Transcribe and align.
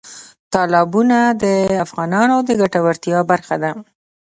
تالابونه 0.53 1.17
د 1.43 1.45
افغانانو 1.85 2.35
د 2.47 2.49
ګټورتیا 2.61 3.19
برخه 3.31 3.55
ده. 3.63 3.71